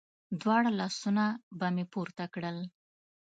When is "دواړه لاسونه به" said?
0.41-1.67